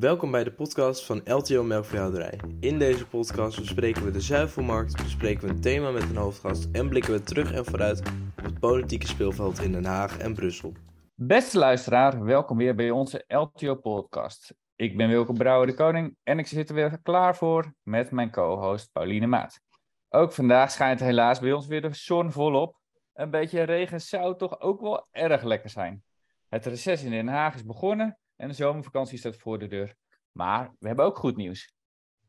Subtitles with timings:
[0.00, 2.40] Welkom bij de podcast van LTO Melkveehouderij.
[2.60, 6.88] In deze podcast bespreken we de zuivelmarkt, bespreken we een thema met een hoofdgast en
[6.88, 8.00] blikken we terug en vooruit
[8.38, 10.72] op het politieke speelveld in Den Haag en Brussel.
[11.14, 14.54] Beste luisteraar, welkom weer bij onze LTO-podcast.
[14.76, 18.30] Ik ben Wilke Brouwer de Koning en ik zit er weer klaar voor met mijn
[18.30, 19.60] co-host Pauline Maat.
[20.08, 22.76] Ook vandaag schijnt helaas bij ons weer de zon volop.
[23.14, 26.04] Een beetje regen zou toch ook wel erg lekker zijn.
[26.48, 29.94] Het reces in Den Haag is begonnen en de zomervakantie staat voor de deur.
[30.32, 31.74] Maar we hebben ook goed nieuws.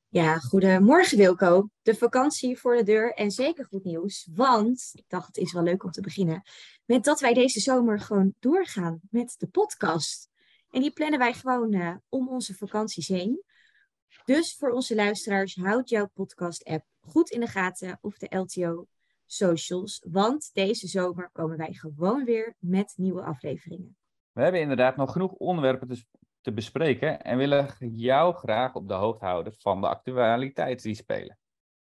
[0.07, 1.69] Ja, goedemorgen Wilco.
[1.81, 4.27] De vakantie voor de deur en zeker goed nieuws.
[4.33, 6.41] Want ik dacht het is wel leuk om te beginnen
[6.85, 10.29] met dat wij deze zomer gewoon doorgaan met de podcast.
[10.69, 13.43] En die plannen wij gewoon uh, om onze vakanties heen.
[14.25, 18.88] Dus voor onze luisteraars, houd jouw podcast-app goed in de gaten of de LTO
[19.25, 20.05] socials.
[20.09, 23.95] Want deze zomer komen wij gewoon weer met nieuwe afleveringen.
[24.31, 25.98] We hebben inderdaad nog genoeg onderwerpen
[26.41, 31.38] te, bespreken en willen jou graag op de hoogte houden van de actualiteiten die spelen.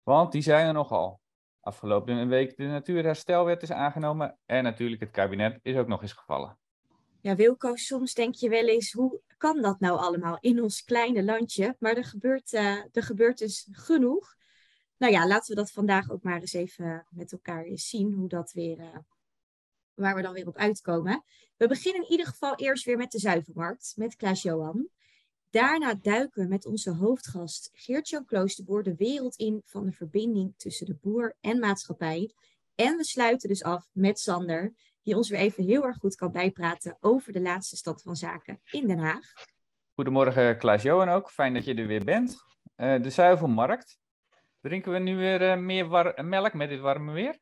[0.04, 1.22] Want die zijn er nogal.
[1.60, 6.58] Afgelopen week de Natuurherstelwet is aangenomen en natuurlijk het kabinet is ook nog eens gevallen.
[7.22, 11.24] Ja, Wilco, soms denk je wel eens, hoe kan dat nou allemaal in ons kleine
[11.24, 11.76] landje?
[11.80, 12.62] Maar er gebeurt, uh,
[12.92, 14.36] er gebeurt dus genoeg.
[14.98, 18.28] Nou ja, laten we dat vandaag ook maar eens even met elkaar eens zien, hoe
[18.28, 18.98] dat weer, uh,
[19.98, 21.24] waar we dan weer op uitkomen.
[21.58, 24.90] We beginnen in ieder geval eerst weer met de zuivelmarkt, met Klaas-Johan.
[25.50, 30.86] Daarna duiken we met onze hoofdgast Geert-Jan Kloosterboer de wereld in van de verbinding tussen
[30.86, 32.32] de boer en maatschappij.
[32.76, 34.74] En we sluiten dus af met Sander,
[35.04, 38.60] die ons weer even heel erg goed kan bijpraten over de laatste stand van zaken
[38.72, 39.34] in Den Haag.
[39.94, 42.36] Goedemorgen Klaas-Johan ook, fijn dat je er weer bent.
[42.78, 44.00] Uh, de zuivelmarkt.
[44.62, 47.40] Drinken we nu weer uh, meer melk met dit warme weer?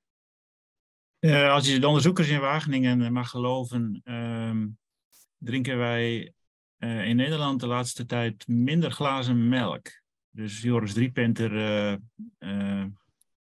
[1.20, 4.78] Uh, als je de onderzoekers in Wageningen mag geloven, um,
[5.38, 6.34] drinken wij
[6.78, 9.88] uh, in Nederland de laatste tijd minder glazen melk.
[10.30, 11.52] Dus Joris Driepenter
[12.40, 12.86] uh,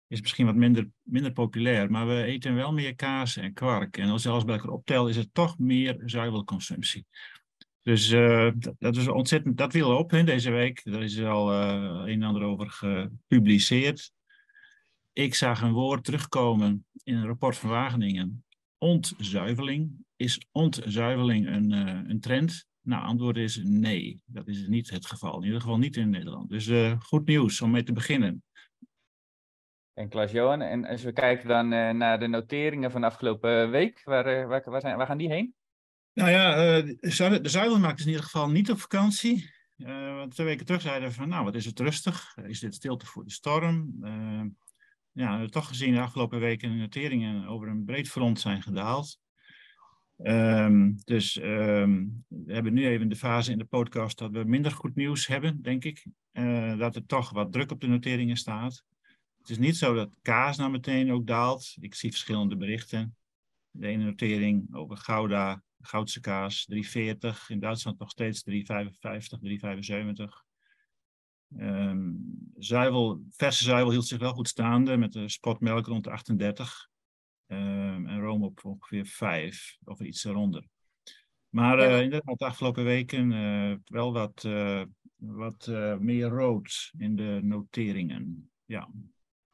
[0.06, 3.96] is misschien wat minder, minder populair, maar we eten wel meer kaas en kwark.
[3.96, 7.06] En als je alles bij elkaar optelt, is het toch meer zuivelconsumptie.
[7.82, 8.08] Dus
[8.78, 10.80] dat, is ontzettend, dat viel op hè, deze week.
[10.84, 14.12] Er is al een en ander over gepubliceerd.
[15.18, 18.44] Ik zag een woord terugkomen in een rapport van Wageningen.
[18.78, 20.06] Ontzuiveling.
[20.16, 22.66] Is ontzuiveling een, uh, een trend?
[22.80, 24.22] Nou, antwoord is nee.
[24.26, 25.36] Dat is niet het geval.
[25.36, 26.48] In ieder geval niet in Nederland.
[26.48, 28.42] Dus uh, goed nieuws om mee te beginnen.
[29.94, 34.00] En Klaas-Johan, en als we kijken dan uh, naar de noteringen van de afgelopen week,
[34.04, 35.54] waar, waar, waar, zijn, waar gaan die heen?
[36.12, 39.50] Nou ja, de zuivelmarkt is in ieder geval niet op vakantie.
[40.16, 42.36] want twee weken terug zeiden we van, nou, wat is het rustig?
[42.36, 43.98] Is dit stilte voor de storm?
[45.18, 49.18] Ja, we toch gezien de afgelopen weken de noteringen over een breed front zijn gedaald.
[50.16, 54.72] Um, dus um, we hebben nu even de fase in de podcast dat we minder
[54.72, 56.06] goed nieuws hebben, denk ik.
[56.32, 58.84] Uh, dat er toch wat druk op de noteringen staat.
[59.38, 61.76] Het is niet zo dat kaas nou meteen ook daalt.
[61.80, 63.16] Ik zie verschillende berichten.
[63.70, 66.80] De ene notering over Gouda, Goudse kaas, 3,40.
[67.48, 68.54] In Duitsland nog steeds 3,55,
[69.42, 70.47] 3,75.
[71.56, 76.88] Um, zuivel, verse zuivel hield zich wel goed staande met de spotmelk rond de 38
[77.46, 80.64] um, en room op ongeveer 5 of iets eronder.
[81.48, 84.82] Maar uh, inderdaad, de afgelopen weken uh, wel wat, uh,
[85.16, 85.66] wat
[85.98, 88.50] meer rood in de noteringen.
[88.64, 88.88] Ja,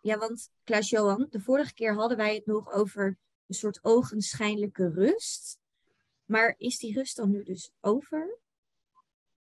[0.01, 5.59] ja want Klaas-Johan, de vorige keer hadden wij het nog over een soort ogenschijnlijke rust.
[6.25, 8.39] Maar is die rust dan nu dus over?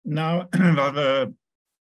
[0.01, 1.33] Nou, waar we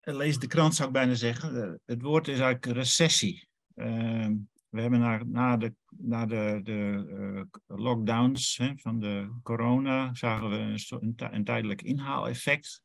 [0.04, 1.64] lees de krant zou ik bijna zeggen.
[1.64, 3.48] Eh, het woord is eigenlijk recessie.
[3.76, 4.30] Uh,
[4.70, 10.50] we hebben na, na de, na de, de uh, lockdowns hè, van de corona zagen
[10.50, 10.56] we
[11.00, 12.82] een, een, tijdelijk inhaaleffect.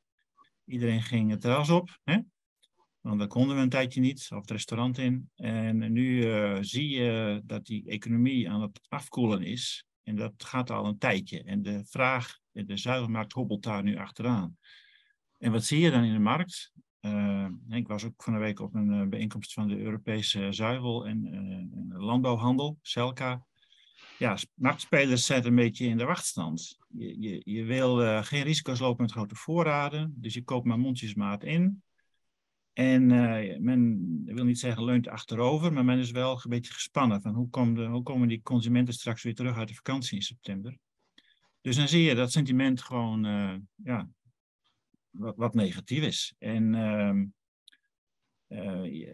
[0.64, 2.18] Iedereen ging het terras op, hè?
[3.00, 5.30] want dan konden we een tijdje niet, of het restaurant in.
[5.34, 6.22] En nu
[6.64, 9.84] zie je dat die economie aan het afkoelen is.
[10.02, 11.42] En dat gaat al een tijdje.
[11.42, 14.58] En de vraag, de zuivelmarkt hobbelt daar nu achteraan.
[15.38, 16.72] En wat zie je dan in de markt?
[17.00, 21.06] Uh, ik was ook van de week op een uh, bijeenkomst van de Europese zuivel-
[21.06, 21.26] en
[21.90, 23.46] uh, landbouwhandel, CELCA.
[24.18, 26.78] Ja, marktspelers zijn een beetje in de wachtstand.
[26.88, 31.44] Je, je, je wil geen risico's lopen met grote voorraden, dus je koopt maar mondjesmaat
[31.44, 31.82] in.
[32.72, 33.06] En
[33.62, 37.74] men wil niet zeggen leunt achterover, maar men is wel een beetje gespannen van hoe,
[37.74, 40.78] de, hoe komen die consumenten straks weer terug uit de vakantie in september.
[41.60, 43.22] Dus dan zie je dat sentiment gewoon
[43.74, 44.08] ja,
[45.18, 46.34] wat, wat negatief is.
[46.38, 47.22] En uh,
[48.48, 49.06] uh,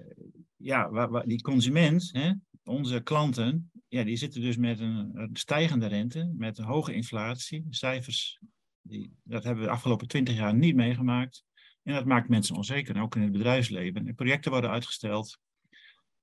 [0.57, 2.33] ja, die consument, hè,
[2.65, 7.67] onze klanten, ja, die zitten dus met een, stijgende rente, met een hoge inflatie.
[7.71, 8.41] Cijfers,
[8.81, 11.45] die, dat hebben we de afgelopen twintig jaar niet meegemaakt.
[11.83, 14.07] En dat maakt mensen onzeker, ook in het bedrijfsleven.
[14.07, 15.39] En projecten worden uitgesteld.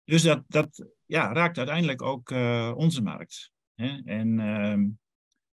[0.03, 3.51] Dus dat, dat ja, raakt uiteindelijk ook uh, onze markt.
[3.75, 4.01] Hè?
[4.05, 4.89] En, uh,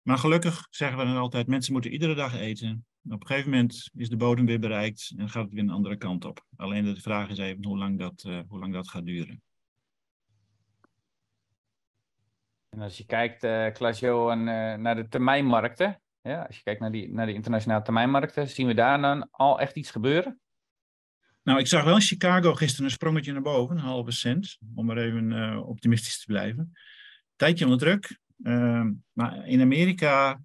[0.02, 2.86] maar gelukkig zeggen we dan altijd, mensen moeten iedere dag eten.
[3.04, 5.96] Op een gegeven moment is de bodem weer bereikt en gaat het weer een andere
[5.96, 6.46] kant op.
[6.56, 9.42] Alleen de vraag is even hoe lang dat, uh, hoe lang dat gaat duren.
[12.68, 17.12] En als je kijkt, uh, uh, naar de termijnmarkten, ja, als je kijkt naar die,
[17.12, 20.40] naar die internationale termijnmarkten, zien we daar dan al echt iets gebeuren?
[21.42, 24.86] Nou, ik zag wel in Chicago gisteren een sprongetje naar boven, een halve cent, om
[24.86, 26.72] maar even uh, optimistisch te blijven.
[27.36, 28.18] Tijdje onder druk.
[28.38, 30.40] Uh, maar in Amerika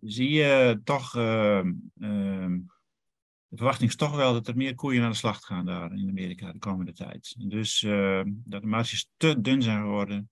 [0.00, 1.72] zie je toch, ehm,
[3.48, 6.08] de verwachting is toch wel dat er meer koeien naar de slacht gaan daar in
[6.08, 7.34] Amerika de komende tijd.
[7.38, 7.80] Dus
[8.26, 10.30] dat de marges te dun zijn geworden.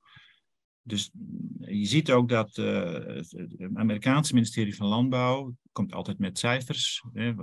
[0.82, 1.10] Dus
[1.58, 7.04] je ziet ook dat het Amerikaanse ministerie van Landbouw komt altijd met cijfers.
[7.12, 7.34] Hè,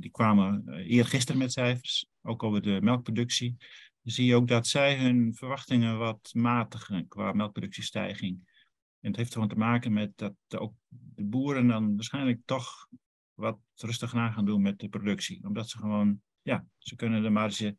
[0.00, 3.56] die kwamen eergisteren met cijfers, ook over de melkproductie.
[4.02, 8.55] Dan zie je ook dat zij hun verwachtingen wat matigen qua melkproductiestijging.
[9.06, 12.88] En het heeft gewoon te maken met dat ook de boeren dan waarschijnlijk toch
[13.34, 15.44] wat rustig na gaan doen met de productie.
[15.44, 17.76] Omdat ze gewoon, ja, ze kunnen de marge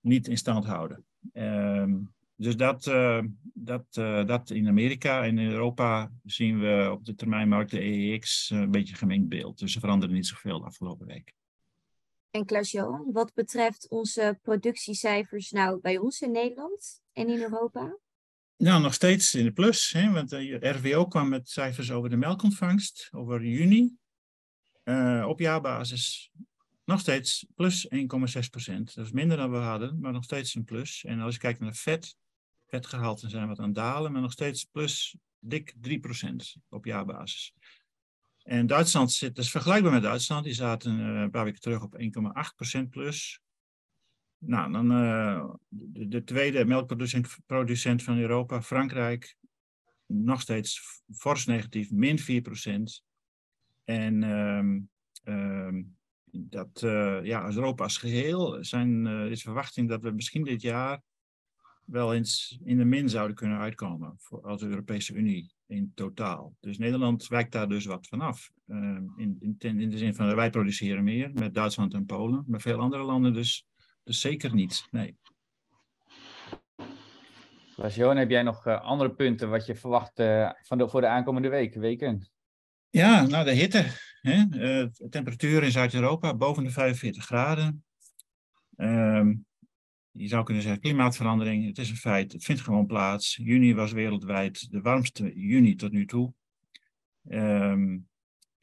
[0.00, 1.04] niet in stand houden.
[1.32, 3.22] Um, dus dat, uh,
[3.54, 8.50] dat, uh, dat in Amerika en in Europa zien we op de termijnmarkt de EEX
[8.50, 9.58] een beetje gemengd beeld.
[9.58, 11.34] Dus ze veranderen niet zoveel de afgelopen week.
[12.30, 17.98] En Klaas-Johan, wat betreft onze productiecijfers nou bij ons in Nederland en in Europa?
[18.56, 19.92] Nou, nog steeds in de plus.
[19.92, 23.96] Hè, want de RWO kwam met cijfers over de melkontvangst over juni.
[24.84, 26.30] Uh, op jaarbasis
[26.84, 28.00] nog steeds plus 1,6
[28.50, 28.94] procent.
[28.94, 31.04] Dat is minder dan we hadden, maar nog steeds een plus.
[31.04, 32.16] En als je kijkt naar vet,
[32.66, 37.54] vetgehalte zijn wat aan het dalen, maar nog steeds plus dik 3% op jaarbasis.
[38.42, 41.96] En Duitsland zit, is vergelijkbaar met Duitsland, die zaten uh, een paar weken terug op
[42.78, 43.40] 1,8% plus.
[44.38, 49.36] Nou, dan uh, de, de, tweede melkproducent producent van Europa, Frankrijk,
[50.06, 52.22] nog steeds fors negatief, min 4%.
[53.84, 54.88] En um,
[55.24, 55.96] um,
[56.30, 61.02] dat, uh, ja, Europa als geheel zijn, is verwachting dat we misschien dit jaar
[61.86, 66.56] wel eens in de min zouden kunnen uitkomen voor, als Europese Unie in totaal.
[66.60, 68.50] Dus Nederland wijkt daar dus wat vanaf.
[68.66, 72.60] Uh, in, in, in, de zin van wij produceren meer met Duitsland en Polen, maar
[72.60, 73.66] veel andere landen dus,
[74.06, 74.86] dus zeker niet.
[74.90, 75.16] Nee.
[77.94, 81.06] Johan, heb jij nog uh, andere punten wat je verwacht uh, van de, voor de
[81.06, 82.30] aankomende weken, weken?
[82.90, 83.84] Ja, nou de hitte.
[84.20, 84.44] Hè?
[84.50, 87.84] Uh, temperatuur in Zuid-Europa boven de 45 graden.
[88.76, 89.34] Ehm,
[90.10, 93.36] je zou kunnen zeggen klimaatverandering, het is een feit, het vindt gewoon plaats.
[93.36, 96.32] Juni was wereldwijd de warmste juni tot nu toe.
[97.28, 98.08] Um,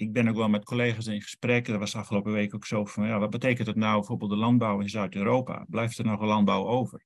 [0.03, 3.07] ik ben ook wel met collega's in gesprek, dat was afgelopen week ook zo van,
[3.07, 5.65] ja, wat betekent het nou bijvoorbeeld de landbouw in Zuid-Europa?
[5.69, 7.05] Blijft er nog een landbouw over?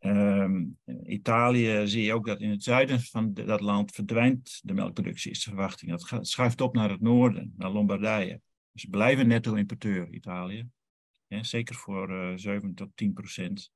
[0.00, 5.30] Um, Italië zie je ook dat in het zuiden van dat land verdwijnt de melkproductie,
[5.30, 5.90] is de verwachting.
[5.90, 8.40] Dat schuift op naar het noorden, naar Lombardije.
[8.72, 10.68] Dus blijven netto-importeur, Italië.
[11.28, 13.70] Zeker voor uh, 7 tot 10 procent.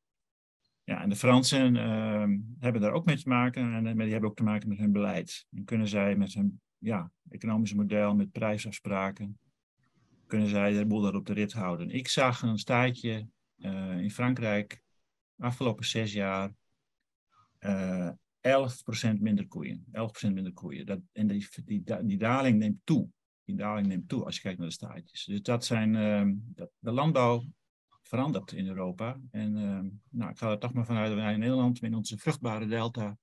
[0.84, 2.24] Ja, en de Fransen uh,
[2.58, 5.46] hebben daar ook mee te maken en die hebben ook te maken met hun beleid.
[5.50, 9.38] En kunnen zij met hun ja, economische model, met prijsafspraken,
[10.26, 11.90] kunnen zij de boel daar op de rit houden.
[11.90, 14.82] Ik zag een staatje uh, in Frankrijk
[15.38, 16.54] afgelopen zes jaar
[17.60, 18.14] uh, 11%
[19.18, 19.84] minder koeien.
[19.86, 20.86] 11% minder koeien.
[20.86, 23.08] Dat, en die, die, die daling neemt toe
[23.44, 25.24] die daling neemt toe als je kijkt naar de staatjes.
[25.24, 27.44] Dus dat zijn, uh, de landbouw
[28.02, 29.20] verandert in Europa.
[29.30, 32.18] En uh, nou, ik ga er toch maar vanuit dat wij in Nederland in onze
[32.18, 33.18] vruchtbare delta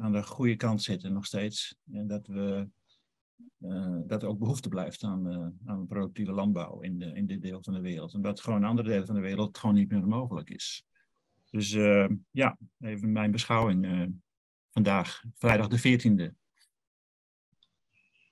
[0.00, 1.76] aan de goede kant zitten nog steeds.
[1.92, 2.68] En dat, we,
[3.58, 7.42] uh, dat er ook behoefte blijft aan, uh, aan productieve landbouw in, de, in dit
[7.42, 8.14] deel van de wereld.
[8.14, 10.84] En dat gewoon in andere delen van de wereld gewoon niet meer mogelijk is.
[11.50, 14.12] Dus uh, ja, even mijn beschouwing
[14.70, 16.36] vandaag, vrijdag de 14e.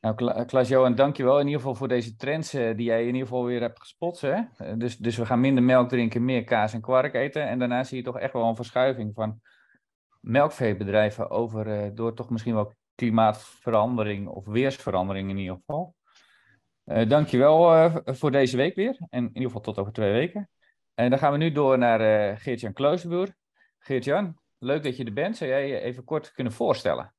[0.00, 3.44] Nou, eh, Klaas-Johan, dankjewel in ieder geval voor deze trends die jij in ieder geval
[3.44, 4.20] weer hebt gespot.
[4.20, 4.42] Hè?
[4.76, 7.49] Dus, dus we gaan minder melk drinken, meer kaas en kwark eten.
[7.49, 9.40] En daarna zie je toch echt wel een verschuiving van
[10.26, 15.95] melkveebedrijven over door toch misschien wel klimaatverandering of weersverandering in ieder geval.
[17.09, 18.97] dankjewel voor deze week weer.
[19.09, 20.50] En in ieder geval tot over twee weken.
[20.95, 23.35] En dan gaan we nu door naar Geert-Jan Kloosterboer.
[23.78, 25.37] Geert-Jan, leuk dat je er bent.
[25.37, 27.14] Zou jij je even kort kunnen voorstellen?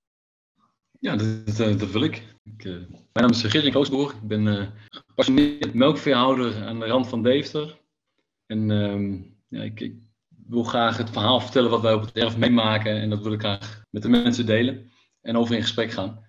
[1.00, 2.24] Ja, dat, dat, wil ik.
[2.44, 4.12] ik uh, mijn naam is Gerrit Roosboer.
[4.12, 7.80] Ik ben uh, gepassioneerd melkveehouder aan de rand van Deventer.
[8.46, 9.96] En uh, ja, ik,
[10.48, 13.02] wil graag het verhaal vertellen wat wij op het erf meemaken.
[13.02, 16.26] En dat wil ik graag met de mensen delen en over in gesprek gaan.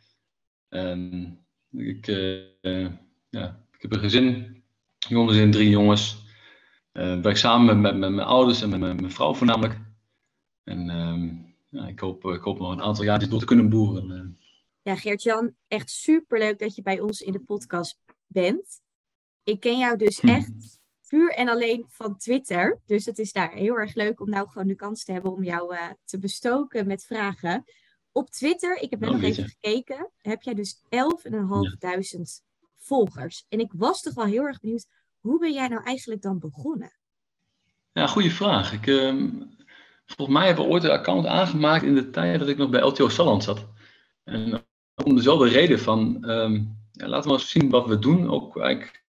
[0.69, 1.25] Ehm,
[1.71, 2.91] ik, uh,
[3.29, 4.63] ja, ik heb een gezin,
[4.99, 6.27] jong gezin, drie jongens.
[6.93, 9.79] Uh, werk samen met, met, mijn ouders en met mijn, vrouw voornamelijk.
[10.65, 11.29] En ehm,
[11.69, 14.39] ja, ik, hoop, ik hoop nog een aantal jaar door te kunnen boeren.
[14.83, 18.81] Ja, Geert-Jan, echt superleuk dat je bij ons in de podcast bent.
[19.43, 20.29] Ik ken jou dus hm.
[20.29, 20.78] echt
[21.09, 22.81] puur en alleen van Twitter.
[22.87, 25.45] Dus het is daar heel erg leuk om nou gewoon de kans te hebben om
[25.45, 27.65] jou uh, te bestoken met vragen.
[28.13, 30.89] Op Twitter, ik heb net oh, nog even gekeken, heb jij dus 11.500
[31.79, 32.01] ja.
[32.77, 33.45] volgers.
[33.49, 34.87] En ik was toch wel heel erg benieuwd,
[35.21, 36.93] hoe ben jij nou eigenlijk dan begonnen?
[37.93, 38.73] Ja, goede vraag.
[38.73, 39.15] Ik, uh,
[40.07, 42.81] volgens mij hebben we ooit een account aangemaakt in de tijd dat ik nog bij
[42.81, 43.67] LTO Salland zat.
[44.25, 44.67] En
[45.05, 48.31] om dezelfde reden van, um, ja, laten we eens zien wat we doen.
[48.31, 49.05] Ook eigenlijk,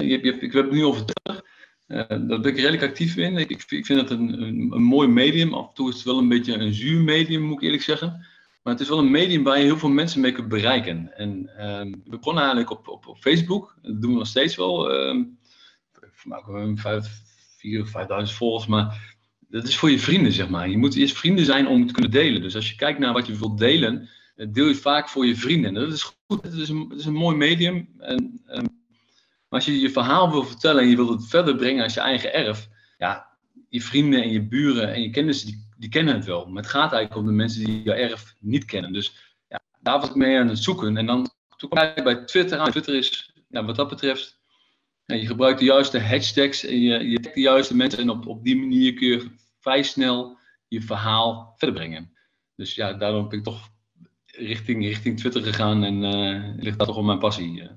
[0.00, 1.44] je, je, ik heb het nu over Twitter.
[1.88, 3.36] Uh, daar ben ik redelijk actief in.
[3.36, 5.54] Ik, ik vind het een, een, een, mooi medium.
[5.54, 8.26] Af en toe is het wel een beetje een zuur medium, moet ik eerlijk zeggen.
[8.62, 11.16] Maar het is wel een medium waar je heel veel mensen mee kunt bereiken.
[11.16, 11.30] En
[11.66, 13.76] um, we begonnen eigenlijk op, op, op, Facebook.
[13.82, 14.92] Dat doen we nog steeds wel.
[14.92, 15.38] Um,
[15.98, 18.66] 4.000 of 5.000 volgers.
[18.66, 19.16] Maar
[19.48, 20.68] dat is voor je vrienden, zeg maar.
[20.68, 22.42] Je moet eerst vrienden zijn om het te kunnen delen.
[22.42, 25.76] Dus als je kijkt naar wat je wilt delen, deel je vaak voor je vrienden.
[25.76, 27.88] En dat is goed, het is een, is een mooi medium.
[27.98, 28.84] En, um,
[29.48, 32.00] maar als je je verhaal wil vertellen en je wilt het verder brengen als je
[32.00, 33.36] eigen erf, ja,
[33.68, 36.46] je vrienden en je buren en je kennissen, die, die kennen het wel.
[36.46, 38.92] Maar het gaat eigenlijk om de mensen die je erf niet kennen.
[38.92, 40.96] Dus ja, daar was ik mee aan het zoeken.
[40.96, 42.70] En dan toen kwam ik bij Twitter aan.
[42.70, 44.38] Twitter is, ja, wat dat betreft,
[45.04, 47.98] je gebruikt de juiste hashtags en je, je de juiste mensen.
[47.98, 50.38] En op, op die manier kun je vrij snel
[50.68, 52.12] je verhaal verder brengen.
[52.56, 53.68] Dus ja, daarom heb ik toch
[54.26, 57.70] richting, richting Twitter gegaan en uh, ligt dat toch op mijn passie.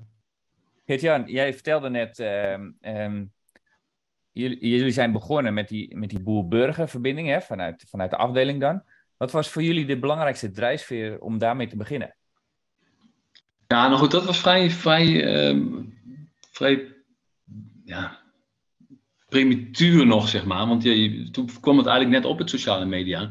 [0.90, 2.52] Geert-Jan, jij vertelde net, uh,
[3.02, 3.32] um,
[4.32, 8.82] jullie, zijn begonnen met die, met die boer-burger-verbinding hè, vanuit, vanuit de afdeling dan.
[9.16, 12.14] Wat was voor jullie de belangrijkste drijfveer om daarmee te beginnen?
[13.66, 15.66] Ja, nou goed, dat was vrij, vrij, ehm,
[16.50, 16.94] vrij
[17.84, 18.18] ja,
[19.28, 20.66] primituur nog, zeg maar.
[20.66, 20.82] Want
[21.32, 23.30] toen kwam het eigenlijk net op het sociale media.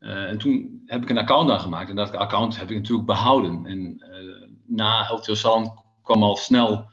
[0.00, 3.66] Uh, en toen heb ik een account aangemaakt en dat account heb ik natuurlijk behouden.
[3.66, 6.90] En uh, na Salland kwam al snel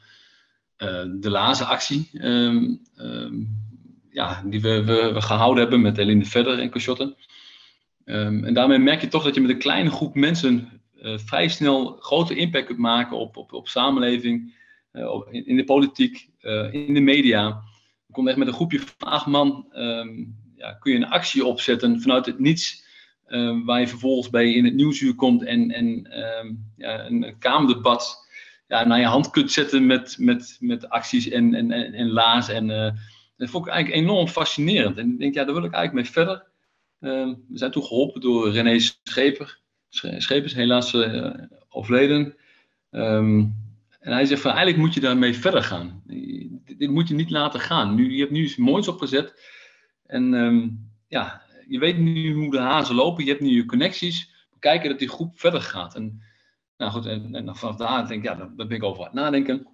[0.78, 3.60] uh, de laatste actie, um, um,
[4.10, 7.16] ja, die we, we, gehouden hebben met Eline Verder en Cochotte.
[8.04, 11.96] Um, en daarmee merk je toch dat je met een kleine groep mensen vrij snel
[12.00, 14.54] grote impact kunt maken op, op, op samenleving,
[15.30, 16.28] in, in, de politiek,
[16.70, 17.62] in de media.
[18.06, 19.66] Je komt echt met een groepje van acht man,
[20.56, 22.82] ja, kun je een actie opzetten vanuit het niets
[23.32, 27.38] Ehm, waar je vervolgens bij in het nieuwsuur komt en, en ehm, ja, een, een
[27.38, 28.21] kamerdebat
[28.72, 32.48] ja, naar je hand kunt zetten met, met, met acties en, en, en, en laas.
[32.48, 32.90] En uh,
[33.36, 34.98] dat vond ik eigenlijk enorm fascinerend.
[34.98, 36.46] En ik denk, ja, daar wil ik eigenlijk mee verder.
[37.00, 39.60] Ehm, we zijn toen geholpen door René Scheper.
[40.18, 41.34] Schepers, helaas uh,
[41.68, 42.36] overleden.
[42.90, 43.54] en
[44.00, 46.02] hij zegt van, eigenlijk moet je daarmee verder gaan.
[46.76, 47.94] Dit, moet je niet laten gaan.
[47.94, 49.40] Nu, je hebt nu iets moois opgezet.
[50.06, 50.30] En
[51.08, 54.46] ja, je weet nu hoe de hazen lopen, je hebt nu je connecties.
[54.58, 55.94] Kijken dat die groep verder gaat.
[55.94, 56.22] En,
[56.82, 59.14] nou goed, en, en vanaf daar denk ik, ja, daar ben ik over aan het
[59.14, 59.66] nadenken.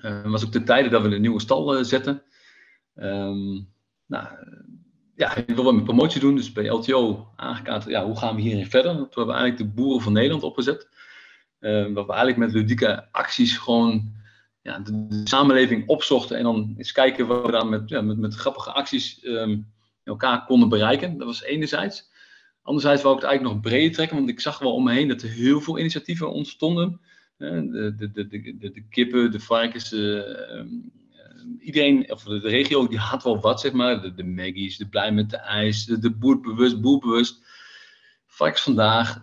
[0.00, 2.22] Uh, was ook de tijden dat we een nieuwe stal uh, zetten.
[2.94, 3.68] Um,
[4.06, 4.26] nou,
[5.14, 8.40] ja, ik wil wel mijn promotie doen, dus bij LTO aangekaart, ja, hoe gaan we
[8.40, 8.92] hierin verder?
[8.92, 10.88] Toen hebben we eigenlijk de boeren van Nederland opgezet.
[11.60, 14.12] Uh, we eigenlijk met ludieke acties gewoon
[14.62, 18.72] ja, de, samenleving opzochten en dan eens kijken wat we dan met, met, met grappige
[18.72, 19.72] acties um,
[20.04, 21.18] elkaar konden bereiken.
[21.18, 22.11] Dat was enerzijds.
[22.62, 25.08] Anderzijds wou ik het eigenlijk nog breder trekken, want ik zag wel om me heen
[25.08, 27.00] dat er heel veel initiatieven ontstonden.
[27.36, 28.28] De, de, de,
[28.58, 30.20] de, de kippen, de varkens, uh,
[31.60, 34.02] iedereen, of de regio, die had wel wat, zeg maar.
[34.02, 37.42] De, de Maggie's, de Blij met de IJs, de, de Boerbewust, Boerbewust.
[38.26, 39.20] Varkens vandaag.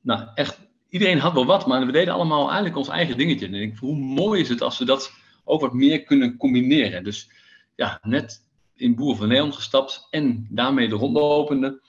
[0.00, 0.58] Nou, echt,
[0.88, 3.46] iedereen had wel wat, maar we deden allemaal eigenlijk ons eigen dingetje.
[3.46, 5.12] En ik hoe mooi is het als we dat
[5.44, 7.04] ook wat meer kunnen combineren.
[7.04, 7.30] Dus
[7.76, 8.40] ja, net
[8.74, 11.80] in Boer van Nederland gestapt en daarmee de rondlopende.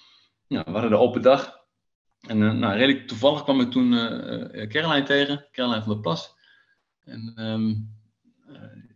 [0.54, 1.62] Nou, we hadden de open dag.
[2.28, 6.36] En uh, nou, redelijk toevallig kwam ik toen uh, Caroline tegen, Caroline van der Plas.
[7.06, 7.90] En um,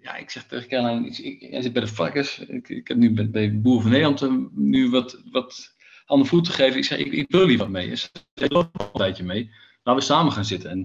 [0.02, 2.40] ja, ik zeg tegen Caroline, ik, ik, jij zit bij de varkens.
[2.40, 6.78] Ik, ik heb nu bij, bij Boer van Nederland nu wat, wat handen voet gegeven.
[6.78, 7.96] Ik zeg, ik, wil liever wat mee.
[7.96, 9.52] Ze zei, een tijdje mee.
[9.84, 10.70] Laten we samen gaan zitten.
[10.70, 10.78] En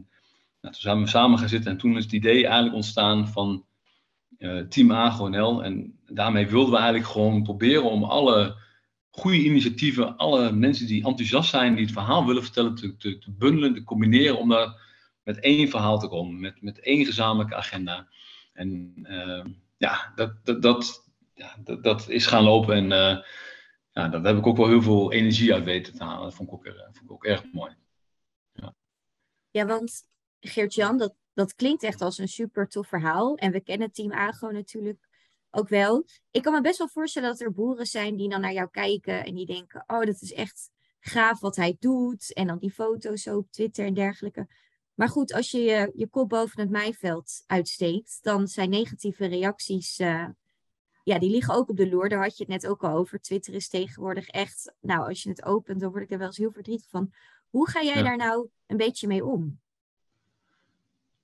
[0.61, 3.65] nou, toen zijn we samen gaan zitten en toen is het idee eigenlijk ontstaan van
[4.39, 5.65] uh, Team AgroNL.
[5.65, 8.57] En daarmee wilden we eigenlijk gewoon proberen om alle
[9.13, 13.75] goede initiatieven, alle mensen die enthousiast zijn, die het verhaal willen vertellen, te, te, bundelen,
[13.75, 14.81] te combineren, om daar
[15.23, 18.09] met één verhaal te komen, met, met één gezamenlijke agenda.
[18.53, 19.45] En uh,
[19.77, 23.25] ja, dat, dat, dat, ja, dat, dat, is gaan lopen en uh,
[23.91, 26.23] ja, daar heb ik ook wel heel veel energie uit weten te halen.
[26.23, 27.75] Dat vond ik ook, vond ik ook erg mooi.
[28.53, 28.75] Ja,
[29.51, 30.03] ja want
[30.41, 33.37] Geert-Jan, dat dat klinkt echt als een super tof verhaal.
[33.37, 35.09] En we kennen Team Agro natuurlijk
[35.53, 36.05] ook wel.
[36.31, 39.25] Ik kan me best wel voorstellen dat er boeren zijn die dan naar jou kijken
[39.25, 42.33] en die denken: Oh, dat is echt gaaf wat hij doet.
[42.33, 44.49] En dan die foto's zo op Twitter en dergelijke.
[44.95, 50.01] Maar goed, als je je, je kop boven het maaiveld uitsteekt, dan zijn negatieve reacties.
[50.01, 50.29] Uh,
[51.05, 52.09] ja, die liggen ook op de loer.
[52.09, 53.21] Daar had je het net ook al over.
[53.21, 54.75] Twitter is tegenwoordig echt.
[54.81, 57.13] Nou, als je het opent, dan word ik er wel eens heel verdrietig van.
[57.51, 59.61] Hoe ga jij daar nou een beetje mee om?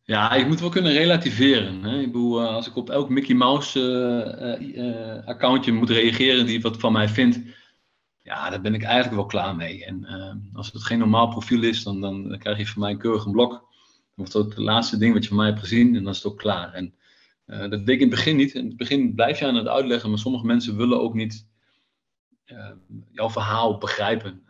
[0.08, 1.82] Ja, ik moet wel kunnen relativeren.
[1.82, 2.00] Hè?
[2.00, 3.80] Ik bedoel, eh, als ik op elk Mickey Mouse
[4.60, 7.40] uh, uh, accountje moet reageren die wat van mij vindt,
[8.22, 9.84] ja, daar ben ik eigenlijk wel klaar mee.
[9.84, 10.06] En
[10.52, 13.50] als het geen normaal profiel is, dan, dan, krijg je van mij keurig een blok.
[13.50, 13.60] Dan
[14.14, 16.32] wordt dat het laatste ding wat je van mij hebt gezien en dan is het
[16.32, 16.72] ook klaar.
[16.72, 16.94] En
[17.46, 18.54] dat deed ik in het begin niet.
[18.54, 21.46] In het begin blijf je aan het uitleggen, maar sommige mensen willen ook niet
[23.12, 24.42] jouw verhaal begrijpen.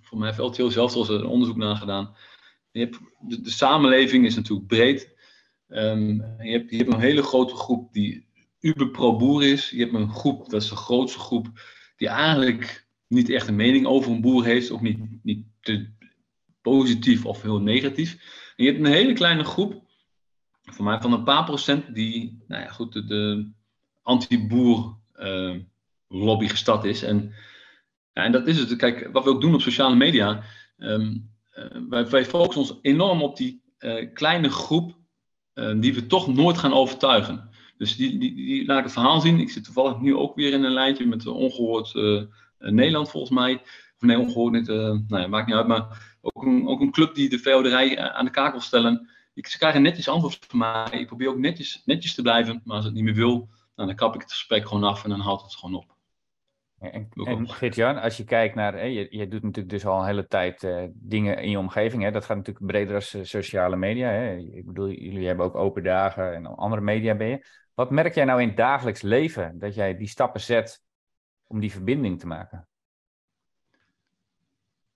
[0.00, 2.14] voor mij heeft LTO zelf al een onderzoek naar gedaan
[2.72, 5.14] je hebt, de, samenleving is natuurlijk breed.
[5.68, 8.26] Um, je, hebt, je hebt een hele grote groep die
[8.60, 9.70] uber pro-boer is.
[9.70, 11.48] Je hebt een groep, dat is de grootste groep,
[11.96, 14.70] die eigenlijk niet echt een mening over een boer heeft.
[14.70, 15.88] Ook niet, niet te
[16.62, 18.12] positief of heel negatief.
[18.56, 19.82] En je hebt een hele kleine groep,
[20.62, 23.50] voor mij van een paar procent, die, nou ja, goed, de,
[24.02, 25.56] anti-boer uh,
[26.08, 27.02] lobby gestart is.
[27.02, 27.32] En,
[28.12, 28.76] ja, en dat is het.
[28.76, 30.44] Kijk, wat we ook doen op sociale media.
[30.78, 31.29] Um, eh,
[31.88, 34.96] wij, wij, focussen ons enorm op die eh, kleine groep
[35.52, 37.50] eh, die we toch nooit gaan overtuigen.
[37.76, 39.40] Dus die, die, die, laat ik het verhaal zien.
[39.40, 41.94] Ik zit toevallig nu ook weer in een lijntje met Ongehoord
[42.58, 43.54] Nederland volgens mij.
[43.96, 45.66] Of nee, Ongehoord niet, nou ja, maakt niet uit.
[45.66, 49.08] Maar ook een, ook een club die de veehouderij aan de kaak wil stellen.
[49.34, 50.86] Ik, ze krijgen netjes antwoord van mij.
[50.90, 52.60] Ik probeer ook netjes, netjes te blijven.
[52.64, 55.10] Maar als het niet meer wil, nou, dan kap ik het gesprek gewoon af en
[55.10, 55.96] dan houdt het gewoon op.
[56.80, 60.06] En, en Geert-Jan, als je kijkt naar, hè, je, je doet natuurlijk dus al een
[60.06, 62.02] hele tijd uh, dingen in je omgeving.
[62.02, 62.10] Hè?
[62.10, 64.08] Dat gaat natuurlijk breder als uh, sociale media.
[64.08, 64.36] Hè?
[64.36, 67.46] Ik bedoel, jullie hebben ook open dagen en andere media ben je.
[67.74, 70.82] Wat merk jij nou in het dagelijks leven dat jij die stappen zet
[71.46, 72.68] om die verbinding te maken?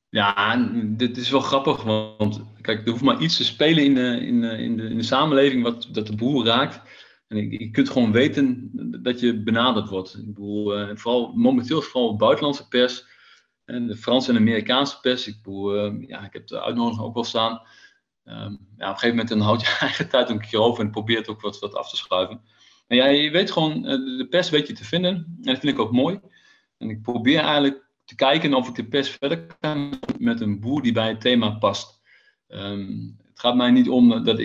[0.08, 4.26] Ja, dit is wel grappig, want kijk, er hoeft maar iets te spelen in de,
[4.26, 6.80] in de, in de, in de samenleving wat dat de boer raakt.
[7.36, 8.70] En je, kunt gewoon weten
[9.02, 10.14] dat je benaderd wordt.
[10.18, 13.06] Ik bedoel, uh, vooral momenteel vooral buitenlandse pers.
[13.64, 15.26] En de Franse en Amerikaanse pers.
[15.26, 17.52] Ik bedoel, uh, ja, ik heb de uitnodiging ook wel staan.
[18.24, 20.90] Um, ja, op een gegeven moment dan houd je eigen tijd een keer over en
[20.90, 22.40] probeert ook wat, wat af te schuiven.
[22.86, 25.14] En ja, je weet gewoon, uh, de pers weet je te vinden.
[25.14, 26.20] En dat vind ik ook mooi.
[26.78, 30.82] En ik probeer eigenlijk te kijken of ik de pers verder kan met een boer
[30.82, 32.00] die bij het thema past.
[32.48, 34.38] Um, het gaat mij niet om dat, dat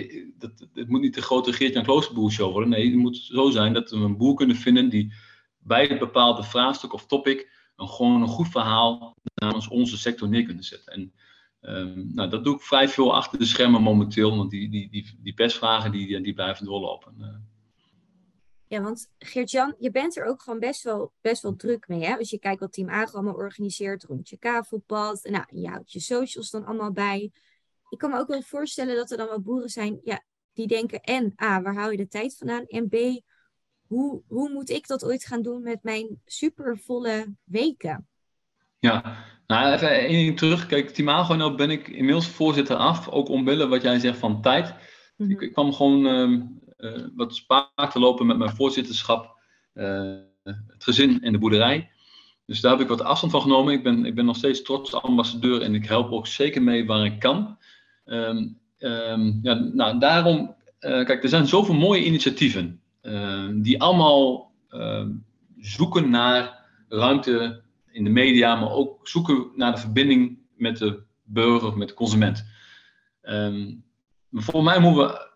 [0.74, 2.68] het moet niet de grote Geert-Jan Kloosterboer show worden.
[2.68, 5.12] Nee, het moet zo zijn dat we een boer kunnen vinden die
[5.58, 10.44] bij het bepaalde vraagstuk of topic een, gewoon een goed verhaal namens onze sector neer
[10.44, 10.92] kunnen zetten.
[10.92, 11.12] En
[11.60, 15.18] um, nou, dat doe ik vrij veel achter de schermen momenteel, want die, die, die,
[15.22, 17.14] die persvragen die, die blijven doorlopen.
[17.20, 17.34] Eh.
[18.66, 22.04] Ja, want Geert-Jan, je bent er ook gewoon best wel, best wel druk mee.
[22.04, 22.16] Hè?
[22.16, 25.28] Als je kijkt wat Team Agro allemaal organiseert rond je kavelpad.
[25.30, 27.32] Nou, je houdt je socials dan allemaal bij
[27.90, 30.22] ik kan me ook wel voorstellen dat er dan wel boeren zijn ja,
[30.52, 32.66] die denken: en A, waar haal je de tijd vandaan?
[32.66, 32.94] En B,
[33.86, 38.08] hoe, hoe moet ik dat ooit gaan doen met mijn supervolle weken?
[38.78, 40.66] Ja, nou even één ding terug.
[40.66, 43.08] Kijk, Timago, nou ben ik inmiddels voorzitter af.
[43.08, 44.74] Ook omwille wat jij zegt van tijd.
[45.16, 45.30] Mhm.
[45.30, 46.06] ik, ik, kwam gewoon
[46.78, 49.38] uh, wat spaar te lopen met mijn voorzitterschap.
[49.74, 51.90] Uh, het gezin en de boerderij.
[52.46, 53.72] Dus daar heb ik wat afstand van genomen.
[53.72, 57.04] Ik ben, ik ben nog steeds trots ambassadeur en ik help ook zeker mee waar
[57.04, 57.58] ik kan.
[58.10, 58.58] Um,
[59.42, 64.50] ja, nou, daarom, uh, kijk, er zijn zoveel mooie initiatieven uh, die allemaal
[65.58, 71.78] zoeken naar ruimte in de media, maar ook zoeken naar de verbinding met de burger
[71.78, 72.44] met de consument.
[73.22, 73.84] Um,
[74.30, 75.30] voor mij moeten we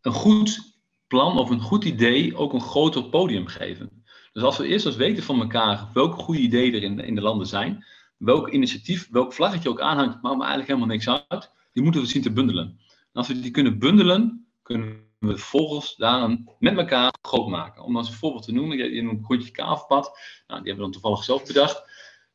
[0.00, 4.04] een goed plan of een goed idee ook een groter podium geven.
[4.32, 7.20] Dus als we eerst eens weten van elkaar welke goede ideeën er in, in de
[7.20, 7.84] landen zijn,
[8.16, 12.06] welk initiatief, welk vlaggetje ook aanhangt, maakt me eigenlijk helemaal niks uit die moeten we
[12.06, 12.78] zien te bundelen.
[12.88, 17.84] En als we die kunnen bundelen, kunnen we vervolgens daar met elkaar groot maken.
[17.84, 20.04] Om als een voorbeeld te noemen, je, noemt Groentje Kavenpad.
[20.46, 21.82] Nou, die hebben we dan toevallig zelf bedacht.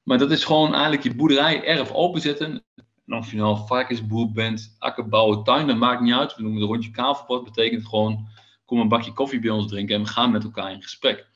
[0.03, 2.63] Maar dat is gewoon eigenlijk je boerderij erf openzetten.
[3.05, 6.35] En of je nou varkensboer bent, akkerbouwen, tuin, dat maakt niet uit.
[6.35, 7.43] We noemen het rondje kavelpad.
[7.43, 8.27] betekent gewoon,
[8.65, 11.27] kom een bakje koffie bij ons drinken en we gaan met elkaar in gesprek.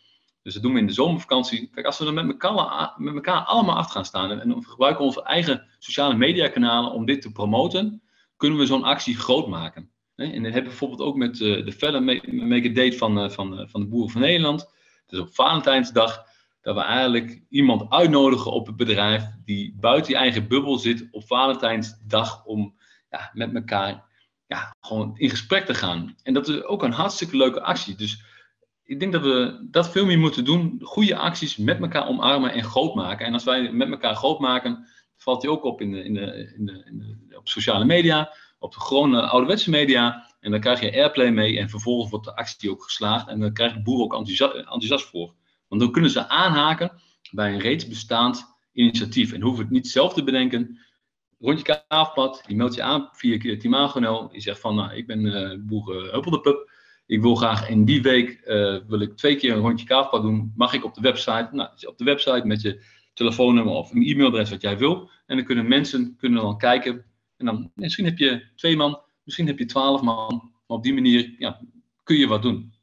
[0.43, 1.69] Dus dat doen we in de zomervakantie.
[1.73, 5.23] Kijk, als we er met elkaar, met allemaal achter gaan staan en, we gebruiken onze
[5.23, 8.01] eigen sociale mediakanalen om dit te promoten,
[8.37, 9.91] kunnen we zo'n actie groot maken.
[10.15, 11.99] En dat hebben we bijvoorbeeld ook met uh, de felle
[12.31, 14.73] Make a Date van, uh, van, uh, van de Boeren van Nederland.
[15.07, 16.23] Dus op Valentijnsdag
[16.61, 21.27] dat we eigenlijk iemand uitnodigen op het bedrijf die buiten je eigen bubbel zit op
[21.27, 22.75] Valentijnsdag om
[23.09, 24.03] ja, met elkaar
[24.47, 26.15] ja, gewoon in gesprek te gaan.
[26.23, 27.95] En dat is ook een hartstikke leuke actie.
[27.95, 28.23] Dus
[28.91, 30.79] ik denk dat we dat veel meer moeten doen.
[30.83, 33.25] Goede acties met elkaar omarmen en groot maken.
[33.25, 36.51] En als wij met elkaar groot maken, valt die ook op in de, in de,
[36.55, 40.33] in de, op sociale media, op de gewone ouderwetse media.
[40.39, 43.27] En dan krijg je airplay mee en vervolgens wordt de actie ook geslaagd.
[43.27, 45.33] En dan krijgt de boer ook enthousiast, voor.
[45.67, 46.91] Want dan kunnen ze aanhaken
[47.31, 49.31] bij een reeds bestaand initiatief.
[49.31, 50.79] En hoeven het niet zelf te bedenken.
[51.39, 54.29] Rondje kaafpad, die meldt je aan via Imagonel.
[54.29, 56.69] Die zegt van, nou, ik ben uh, boer uh, Huppelde
[57.05, 60.53] Ik wil graag in die week, uh, wil ik twee keer een rondje kaafpad doen.
[60.55, 61.49] Mag ik op de website?
[61.51, 62.83] Nou, op de website met je
[63.13, 65.09] telefoonnummer of een e-mailadres wat jij wil.
[65.25, 67.05] En dan kunnen mensen kunnen dan kijken.
[67.37, 70.51] En dan, misschien heb je twee man, misschien heb je twaalf man.
[70.67, 71.61] Maar op die manier ja,
[72.03, 72.73] kun je wat doen.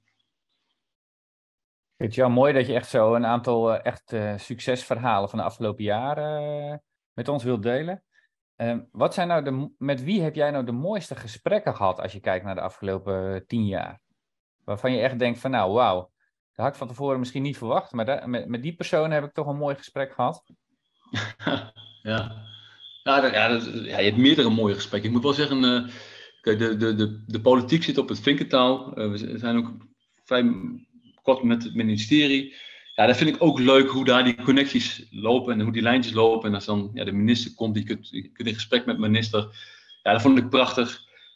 [1.96, 5.38] Het is jou mooi dat je echt zo een aantal uh, echt uh, succesverhalen van
[5.38, 8.02] de afgelopen jaren met ons wilt delen.
[8.56, 12.12] Ehm, wat zijn nou de, met wie heb jij nou de mooiste gesprekken gehad als
[12.12, 14.00] je kijkt naar de afgelopen tien jaar?
[14.68, 16.10] Waarvan je echt denkt van nou wauw,
[16.54, 19.24] dat had ik van tevoren misschien niet verwacht, maar da, met, met die persoon heb
[19.24, 20.44] ik toch een mooi gesprek gehad.
[22.02, 22.46] ja.
[23.02, 25.08] Ja, dat, ja, je hebt meerdere mooie gesprekken.
[25.08, 25.90] Ik moet wel zeggen,
[26.40, 28.94] kijk, de, de, de, de politiek zit op het vinkentaal.
[28.94, 29.70] we zijn ook
[30.24, 30.52] vrij
[31.22, 32.54] kort met het ministerie.
[32.94, 36.14] Ja, dat vind ik ook leuk hoe daar die connecties lopen en hoe die lijntjes
[36.14, 36.48] lopen.
[36.48, 39.40] En als dan ja, de minister komt, die kunt, kunt in gesprek met de minister.
[40.02, 40.88] Ja, dat vond ik prachtig.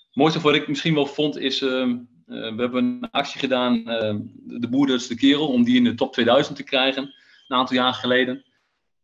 [0.07, 1.95] Het mooiste wat ik misschien wel vond is, uh,
[2.33, 4.14] we hebben een actie gedaan, uh,
[4.61, 7.03] de boer de kerel, om die in de top 2000 te krijgen,
[7.49, 8.45] een aantal jaar geleden.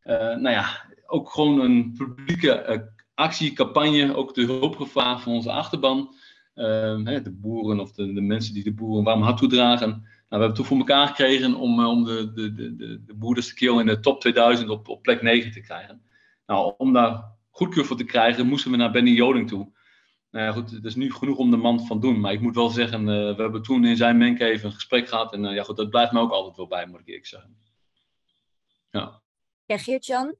[0.04, 0.66] nou ja,
[1.06, 6.14] ook gewoon een publieke actie, campagne, ook de hulp gevraagd van onze achterban.
[6.54, 9.88] de boeren of de, de, mensen die de boeren warm hart toedragen.
[9.88, 14.00] Nou, we hebben toen voor elkaar gekregen om, om de, de, de, de, in de
[14.00, 16.02] top 2000 op, op plek 9 te krijgen.
[16.46, 19.72] Nou, om daar goedkeur voor te krijgen, moesten we naar Benny Joding toe.
[20.30, 22.20] Nou ja, goed, het is nu genoeg om de man van doen.
[22.20, 25.32] Maar ik moet wel zeggen, uh, we hebben toen in zijn even een gesprek gehad.
[25.32, 27.56] En uh, ja, goed, dat blijft me ook altijd wel bij, moet ik eerlijk zeggen.
[28.90, 29.22] Ja.
[29.64, 30.36] Ja, Geert-Jan,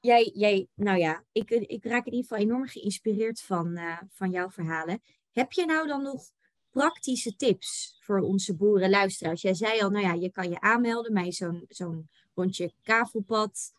[0.00, 4.30] jij, jij, nou ja, ik, ik raak in ieder geval enorm geïnspireerd van, uh, van
[4.30, 5.02] jouw verhalen.
[5.32, 6.22] Heb je nou dan nog
[6.70, 9.42] praktische tips voor onze boerenluisteraars?
[9.42, 13.72] Jij zei al, nou ja, je kan je aanmelden bij zo'n zo'n rondje kavelpad.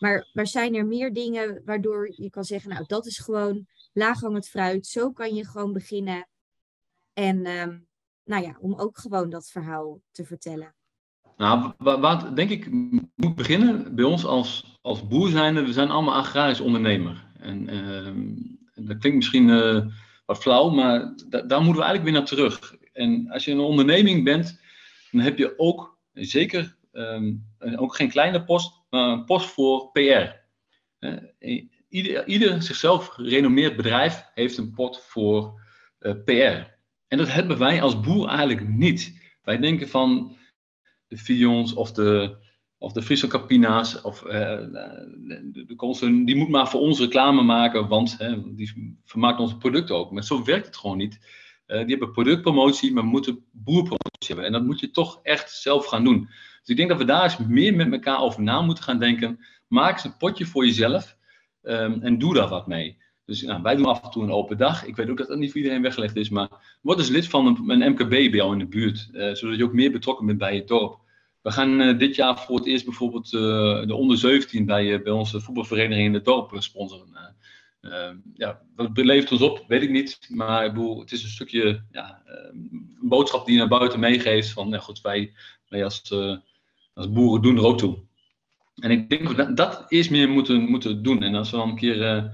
[0.00, 4.48] Maar, maar zijn er meer dingen waardoor je kan zeggen, nou, dat is gewoon laaghangend
[4.48, 4.86] fruit.
[4.86, 6.28] Zo kan je gewoon beginnen.
[7.12, 7.88] En um,
[8.24, 10.74] nou ja, om ook gewoon dat verhaal te vertellen.
[11.36, 12.70] Nou, wat denk ik
[13.14, 17.28] moet beginnen bij ons als, als boer zijnde, we zijn allemaal agrarisch ondernemer.
[17.38, 19.86] En uh, dat klinkt misschien uh,
[20.26, 22.76] wat flauw, maar da daar moeten we eigenlijk weer naar terug.
[22.92, 24.60] En als je een onderneming bent,
[25.10, 30.38] dan heb je ook, zeker, um, ook geen kleine post, maar een post voor PR.
[31.90, 35.60] Ieder, ieder zichzelf gerenommeerd bedrijf heeft een pot voor
[36.00, 36.78] uh, PR.
[37.08, 39.20] En dat hebben wij als boer eigenlijk niet.
[39.42, 40.36] Wij denken van
[41.06, 42.36] de Fions of de,
[42.78, 47.88] of de Friesel Capina's of uh, de, de, die moet maar voor ons reclame maken,
[47.88, 48.18] want
[48.56, 50.10] die vermaakt onze producten ook.
[50.10, 51.18] Maar zo werkt het gewoon niet.
[51.66, 54.44] Uh, die hebben productpromotie, maar moeten boerpromotie hebben.
[54.44, 56.20] En dat moet je toch echt zelf gaan doen.
[56.60, 59.46] Dus ik denk dat we daar eens meer met elkaar over na moeten gaan denken.
[59.68, 61.18] Maak eens een potje voor jezelf
[61.62, 62.98] um, en doe daar wat mee.
[63.30, 64.84] Dus nou, wij doen af en toe een open dag.
[64.84, 67.46] Ik weet ook dat dat niet voor iedereen weggelegd is, maar word eens lid van
[67.68, 70.54] een, MKB bij jou in de buurt, uh, zodat je ook meer betrokken bent bij
[70.54, 70.98] je dorp.
[71.42, 73.40] We gaan uh, dit jaar voor het eerst bijvoorbeeld uh,
[73.86, 77.36] de onder 17 bij, bij onze voetbalvereniging in het dorp sponsoren.
[78.34, 80.18] ja, wat levert ons op, weet ik niet.
[80.28, 84.50] Maar ik bedoel, het is een stukje ja, een boodschap die je naar buiten meegeeft.
[84.50, 85.32] Van, nou goed, wij,
[85.68, 86.12] wij als,
[86.94, 87.98] als boeren doen er ook toe.
[88.74, 91.22] En ik denk dat dat eerst meer moeten, moeten doen.
[91.22, 92.30] En als we dan een keer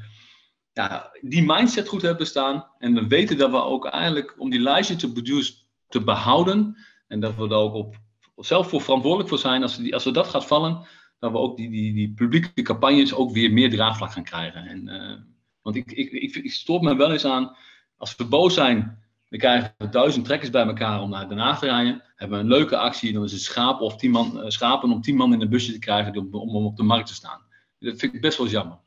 [0.76, 2.66] ja, die mindset goed hebben staan.
[2.78, 5.54] En we weten dat we ook eigenlijk om die lijstje te produce
[5.88, 6.76] te behouden.
[7.08, 7.96] En dat we daar ook op,
[8.36, 9.62] zelf voor verantwoordelijk voor zijn.
[9.62, 10.86] Als, die, als we dat gaat vallen,
[11.18, 14.66] dat we ook die, die, die publieke campagnes ook weer meer draagvlak gaan krijgen.
[14.66, 15.16] En, uh,
[15.62, 17.56] want ik, ik, ik, ik stoor me wel eens aan,
[17.96, 21.58] als we boos zijn, dan krijgen we duizend trekkers bij elkaar om naar Den Haag
[21.58, 22.02] te rijden.
[22.14, 25.00] Hebben we een leuke actie, dan is het schapen, of tien man, uh, schapen om
[25.00, 27.40] tien man in een busje te krijgen om, om, op de markt te staan.
[27.78, 28.78] Dat vind ik best wel jammer.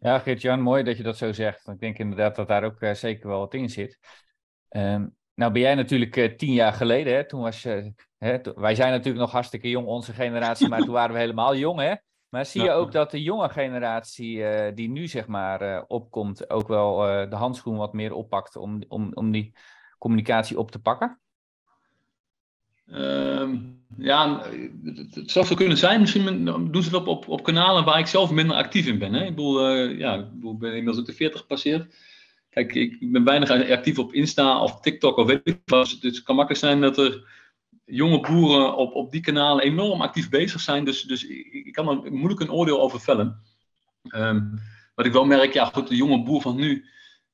[0.00, 1.68] Ja, Geert-Jan, mooi dat je dat zo zegt.
[1.68, 3.98] Ik denk inderdaad dat daar ook uh, zeker wel wat in zit.
[4.70, 7.86] Um, nou ben jij natuurlijk uh, tien jaar geleden, hè, toen was uh,
[8.18, 11.80] hè, wij zijn natuurlijk nog hartstikke jong, onze generatie, maar toen waren we helemaal jong,
[11.80, 11.94] hè?
[12.28, 16.96] Maar zie je ook dat de jonge generatie die nu zeg maar opkomt, ook wel
[17.28, 19.52] de handschoen wat meer oppakt om, om, om die
[19.98, 21.20] communicatie op te pakken?
[22.92, 24.42] Um, ja,
[25.10, 26.00] het zou zo kunnen zijn.
[26.00, 29.12] Misschien doen ze het op, op, op kanalen waar ik zelf minder actief in ben.
[29.12, 29.24] Hè?
[29.24, 31.94] Ik bedoel, ja, ik bedoel, ben inmiddels ook de 40 gepasseerd.
[32.50, 35.96] kijk, ik ben weinig actief op Insta of TikTok of weet ik wat.
[36.00, 37.24] Dus het kan makkelijk zijn dat er
[37.86, 40.84] jonge boeren op, op die kanalen enorm actief bezig zijn.
[40.84, 43.42] Dus, dus ik, kan er moeilijk een oordeel over vellen.
[44.02, 44.44] Ehm,
[44.94, 46.84] wat ik wel merk, ja goed, de jonge boer van nu,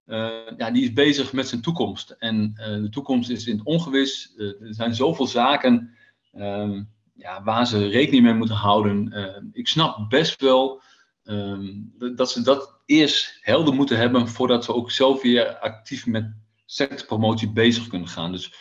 [0.06, 2.10] uh, ja, die is bezig met zijn toekomst.
[2.10, 4.32] En uh, de toekomst is in het ongewis.
[4.36, 5.96] Uh, er zijn zoveel zaken
[6.32, 9.50] um, ja, waar ze rekening mee moeten houden.
[9.52, 10.82] ik snap best wel
[11.24, 16.34] um, dat ze dat eerst helder moeten hebben voordat ze ook zelf weer actief met
[16.64, 18.32] sectorpromotie bezig kunnen gaan.
[18.32, 18.52] Dus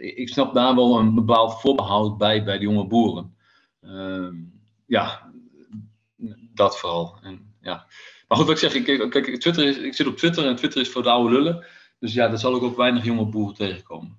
[0.00, 3.36] ik, ik, snap daar wel een bepaald voorbehoud bij bij de jonge boeren.
[4.86, 5.32] ja,
[6.54, 7.18] dat vooral.
[7.22, 7.86] En, ja.
[8.28, 10.80] Maar goed, wat ik zeg, ik, kijk, Twitter is, ik zit op Twitter en Twitter
[10.80, 11.66] is voor de oude lullen.
[11.98, 14.18] Dus ja, daar zal ik ook weinig jonge boeren tegenkomen.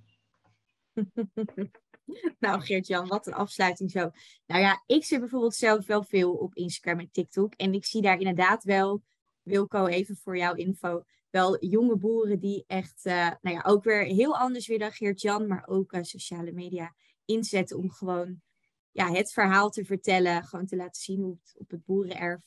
[2.40, 4.12] nou, Geert-Jan, wat een afsluiting zo.
[4.46, 7.54] Nou ja, ik zit bijvoorbeeld zelf wel veel op Instagram en TikTok.
[7.54, 9.02] En ik zie daar inderdaad wel,
[9.42, 14.04] Wilco, even voor jouw info, wel jonge boeren die echt, uh, nou ja, ook weer
[14.04, 18.42] heel anders weer dan Geert-Jan, maar ook uh, sociale media inzetten om gewoon
[18.92, 20.44] ja, het verhaal te vertellen.
[20.44, 22.40] Gewoon te laten zien hoe het op het boerenerf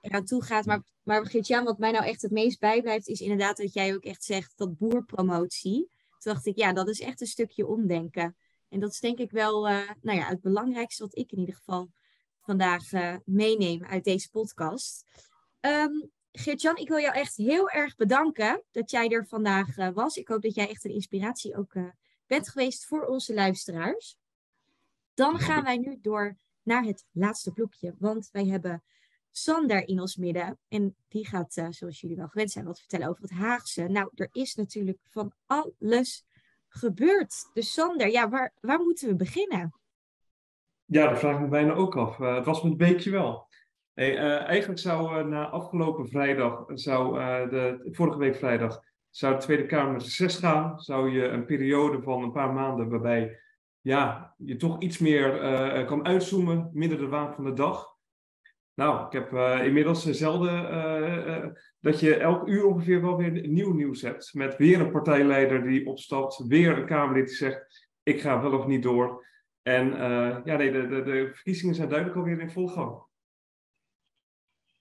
[0.00, 0.64] eraan toe gaat.
[0.64, 4.04] Maar, maar Geert-Jan, wat mij nou echt het meest bijblijft, is inderdaad dat jij ook
[4.04, 5.88] echt zegt dat boerpromotie.
[6.18, 8.36] Toen dacht ik, ja, dat is echt een stukje omdenken.
[8.68, 11.54] En dat is denk ik wel uh, nou ja, het belangrijkste wat ik in ieder
[11.54, 11.90] geval
[12.40, 12.90] vandaag
[13.24, 15.04] meeneem uit deze podcast.
[15.60, 20.16] Um, Geert-Jan, ik wil jou echt heel erg bedanken dat jij er vandaag uh, was.
[20.16, 21.74] Ik hoop dat jij echt een inspiratie ook
[22.26, 24.18] bent geweest voor onze luisteraars.
[25.14, 28.82] Dan gaan wij nu door naar het laatste blokje, want wij hebben
[29.30, 30.58] Sander in ons midden.
[30.68, 33.82] En die gaat, uh, zoals jullie wel gewend zijn, wat vertellen over het Haagse.
[33.82, 36.24] Nou, er is natuurlijk van alles
[36.68, 37.50] gebeurd.
[37.52, 39.74] Dus Sander, ja, waar, waar moeten we beginnen?
[40.84, 42.16] Ja, dat vraag ik me bijna ook af.
[42.16, 43.43] Het was met Beekje wel.
[43.94, 48.80] Hey, uh, eigenlijk zou na afgelopen vrijdag, zou, de, vorige week vrijdag,
[49.10, 50.80] zou de Tweede Kamer reces gaan.
[50.80, 53.40] Zou je een periode van een paar maanden waarbij
[53.80, 55.38] ja, je toch iets meer
[55.86, 57.96] kan uitzoomen, minder de waan van de dag.
[58.74, 59.32] Nou, ik heb
[59.64, 64.34] inmiddels zelden dat je elk uur ongeveer wel weer nieuw nieuws hebt.
[64.34, 68.66] Met weer een partijleider die opstapt, weer een Kamerlid die zegt: Ik ga wel of
[68.66, 69.26] niet door.
[69.62, 69.86] En
[70.44, 73.12] ja, nee, de, de, de, verkiezingen zijn duidelijk alweer in volle gang.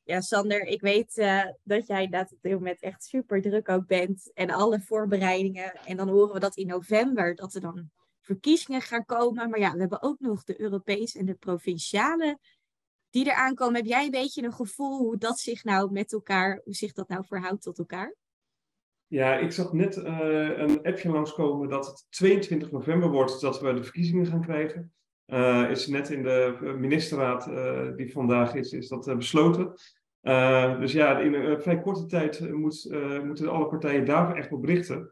[0.04, 1.16] Ja, Sander, ik weet
[1.64, 4.32] dat jij dat op dit moment echt super druk ook bent.
[4.34, 5.74] En alle voorbereidingen.
[5.86, 9.50] En dan horen we dat in november, dat er dan verkiezingen gaan komen.
[9.50, 12.40] Maar ja, we hebben ook nog de Europese en de provinciale
[13.10, 13.76] die er aankomen.
[13.76, 17.08] Heb jij een beetje een gevoel hoe dat zich nou met elkaar, hoe zich dat
[17.08, 18.16] nou verhoudt tot elkaar?
[19.08, 23.74] Ja, ik zag net uh, een appje langskomen dat het 22 november wordt dat we
[23.74, 24.94] de verkiezingen gaan krijgen.
[25.28, 29.74] Uh, is net in de ministerraad uh, die vandaag is, is dat besloten.
[30.80, 32.90] dus ja, in een vrij korte tijd moet,
[33.24, 35.12] moeten alle partijen daarvoor echt op berichten.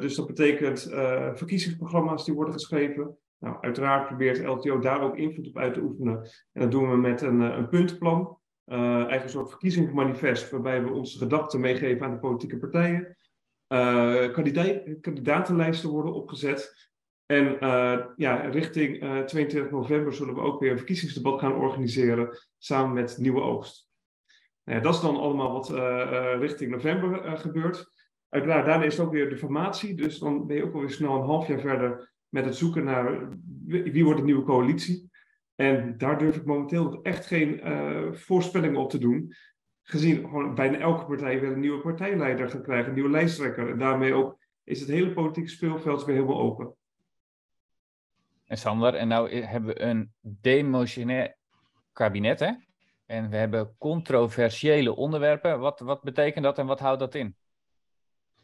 [0.00, 0.80] dus dat betekent
[1.34, 6.22] verkiezingsprogramma's die worden geschreven, nou, uiteraard probeert LTO daar ook invloed op uit te oefenen.
[6.52, 8.36] En dat doen we met een, eh, een puntenplan.
[8.64, 13.16] Eigenlijk een soort verkiezingsmanifest waarbij we onze gedachten meegeven aan de politieke partijen.
[15.00, 16.87] Kandidatenlijsten worden opgezet.
[17.28, 22.92] En uh, ja, richting 22 november zullen we ook weer een verkiezingsdebat gaan organiseren samen
[22.92, 23.88] met Nieuwe Oogst.
[24.64, 25.68] Nou dat is dan allemaal wat
[26.40, 27.90] richting november gebeurt.
[28.28, 29.94] Uiteraard, daarna is het ook weer de formatie.
[29.94, 33.28] Dus dan ben je ook alweer snel een half jaar verder met het zoeken naar
[33.66, 35.10] wie wordt de nieuwe coalitie.
[35.54, 37.60] En daar durf ik momenteel echt geen
[38.14, 39.32] voorspellingen op te doen.
[39.82, 43.70] Gezien gewoon bijna elke partij weer een nieuwe partijleider gaat krijgen, een nieuwe lijsttrekker.
[43.70, 46.76] En daarmee ook is het hele politieke speelveld weer helemaal open.
[48.48, 51.36] En Sander, en nou hebben we een demotionair
[51.92, 52.52] kabinet, hè?
[53.06, 55.60] En we hebben controversiële onderwerpen.
[55.60, 57.36] Wat, wat betekent dat en wat houdt dat in?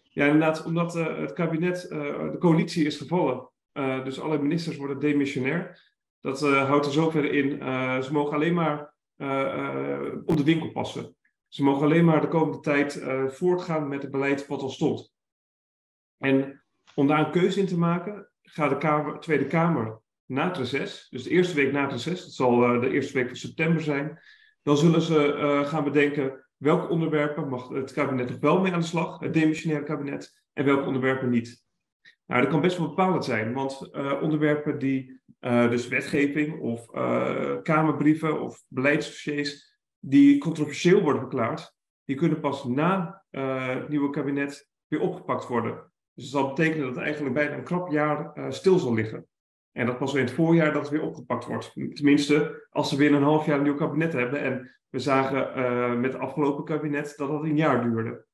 [0.02, 3.50] Ja, inderdaad, omdat uh, het kabinet, uh, de coalitie is gevallen.
[3.72, 5.92] Uh, dus alle ministers worden demissionair.
[6.20, 7.50] Dat houdt er zover in.
[8.02, 8.94] Ze mogen alleen maar
[10.24, 11.16] op de winkel passen.
[11.48, 15.12] Ze mogen alleen maar de komende tijd voortgaan met het beleid wat al stond.
[16.18, 16.62] En
[16.94, 21.07] om daar een keuze in te maken, gaat de Kamer, Tweede Kamer na het reces,
[21.11, 24.20] dus de eerste week na het reces, dat zal de eerste week van september zijn,
[24.62, 28.87] dan zullen ze gaan bedenken welke onderwerpen mag het kabinet nog wel mee aan de
[28.87, 31.64] slag, het demissionaire kabinet, en welke onderwerpen niet.
[32.26, 36.87] Nou, dat kan best wel bepalend zijn, want uh, onderwerpen die, dus wetgeving of
[37.62, 45.00] kamerbrieven of beleidsdossiers, die controversieel worden verklaard, die kunnen pas na het nieuwe kabinet weer
[45.00, 45.92] opgepakt worden.
[46.14, 49.27] Dus dat zal betekenen dat het eigenlijk bijna een krap jaar stil zal liggen.
[49.72, 51.72] En dat pas weer in het voorjaar dat het weer opgepakt wordt.
[51.72, 54.40] Tenminste, als ze weer een half jaar een nieuw kabinet hebben.
[54.40, 58.27] En we zagen met het afgelopen kabinet dat dat een jaar duurde.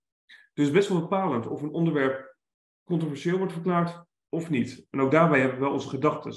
[0.55, 2.37] Dus best wel bepalend of een onderwerp
[2.85, 4.87] controversieel wordt verklaard of niet.
[4.91, 6.33] En ook daarbij hebben we wel onze gedachten.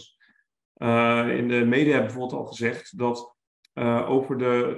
[0.77, 3.35] Uh, in de media hebben bijvoorbeeld al gezegd dat
[4.07, 4.75] over de.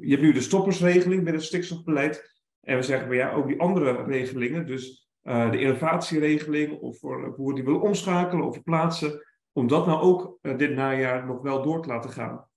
[0.00, 2.42] Je hebt nu de stoppersregeling bij het stikstofbeleid.
[2.60, 7.54] En we zeggen bij ja, ook die andere regelingen, dus de innovatieregeling of voor boeren
[7.54, 11.88] die willen omschakelen of verplaatsen, om dat nou ook dit najaar nog wel door te
[11.88, 12.48] laten gaan.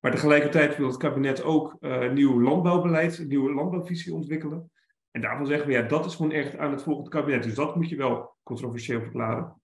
[0.00, 1.76] Maar tegelijkertijd wil het kabinet ook
[2.12, 4.70] nieuw landbouwbeleid, een nieuwe landbouwvisie ontwikkelen.
[5.10, 7.42] En daarvan zeggen we, ja, dat is gewoon echt aan het volgende kabinet.
[7.42, 9.60] Dus dat moet je wel controversieel verklaren.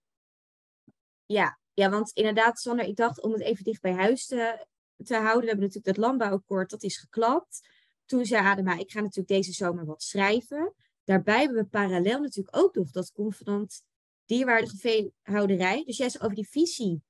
[1.25, 4.65] Ja, ja want inderdaad, Sander, ik dacht om het even dicht bij huis te,
[5.03, 5.41] te houden.
[5.41, 7.69] We hebben natuurlijk dat landbouwakkoord, dat is geklapt.
[8.05, 10.73] Toen zei Adema, ik ga natuurlijk deze zomer wat schrijven.
[11.09, 13.83] Daarbij hebben we parallel natuurlijk ook nog dat convenant
[14.25, 15.83] dierwaardige veehouderij.
[15.85, 17.01] Dus juist over die visie,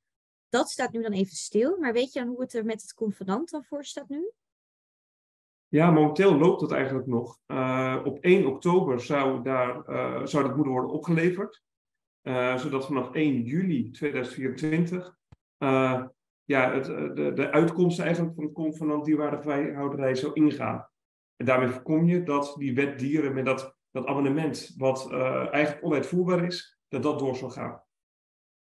[0.49, 1.77] dat staat nu dan even stil.
[1.77, 4.31] Maar weet je dan hoe het er met het convenant dan voor staat nu?
[5.67, 7.39] Ja, momenteel loopt dat eigenlijk nog.
[7.47, 11.63] Uh, op 1 oktober zou, daar, uh, zou dat moeten worden opgeleverd.
[12.23, 15.17] Uh, zodat vanaf 1 juli 2024
[16.43, 20.89] ja, het, de, de uitkomsten eigenlijk van het convenant dierwaardigheidhouderij zou ingaan.
[21.35, 26.45] En daarmee voorkom je dat die wet dieren met dat, dat abonnement, wat eigenlijk onuitvoerbaar
[26.45, 27.83] is, dat dat door zal gaan.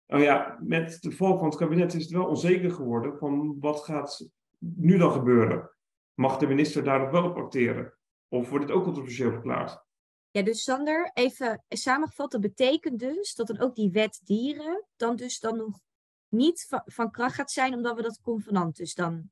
[0.08, 3.80] Nou ja, met de val van het kabinet is het wel onzeker geworden van wat
[3.80, 5.72] gaat nu dan gebeuren.
[6.14, 7.94] Mag de minister daarop wel op acteren?
[8.28, 9.86] Of wordt het ook controversieel verklaard?
[10.32, 15.16] Ja, dus Sander, even samengevat, dat betekent dus dat dan ook die wet dieren dan
[15.16, 15.80] dus dan nog
[16.28, 19.32] niet van, van kracht gaat zijn, omdat we dat convenant dus dan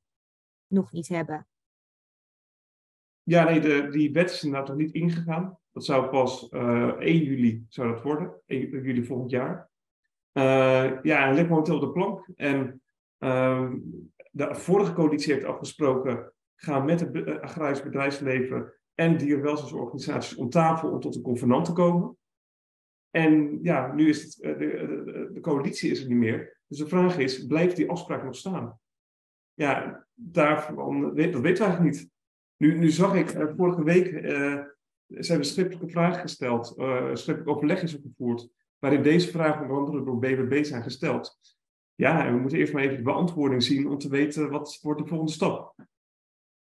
[0.66, 1.48] nog niet hebben.
[3.22, 5.59] Ja, nee, de, die wet is inderdaad nog niet ingegaan.
[5.72, 9.68] Dat zou pas uh, eh, 1 juli zou dat worden, 1 juli volgend jaar.
[10.32, 12.28] Uh, ja, hij ligt momenteel op de plank.
[12.36, 12.82] En
[13.18, 13.72] uh,
[14.30, 20.90] de vorige coalitie heeft afgesproken gaan met het eh, agrarisch bedrijfsleven en dierwelzijnsorganisaties om tafel
[20.90, 22.16] om tot een convenant te komen.
[23.10, 26.60] En ja, nu is het, eh, de, de, coalitie is er niet meer.
[26.66, 28.78] Dus de vraag is, blijft die afspraak nog staan?
[29.54, 32.08] Ja, daarvan, dat weten we eigenlijk niet.
[32.56, 34.06] Nu, nu zag ik, vorige week
[35.10, 40.04] zijn er schriftelijke vragen gesteld, uh, schriftelijk overleg is gevoerd, waarin deze vragen onder andere
[40.04, 41.38] door BBB zijn gesteld.
[41.94, 45.00] Ja, en we moeten eerst maar even de beantwoording zien om te weten wat wordt
[45.00, 45.74] de volgende stap.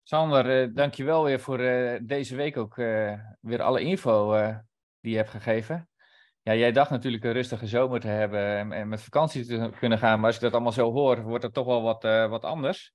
[0.03, 2.75] Sander, uh, dankjewel weer voor uh, deze week ook
[3.41, 4.33] weer alle info
[5.01, 5.89] die je hebt gegeven.
[6.43, 9.99] Ja, jij dacht natuurlijk een rustige zomer te hebben en, en, met vakantie te kunnen
[9.99, 12.95] gaan, maar als ik dat allemaal zo hoor, wordt het toch wel wat, wat anders.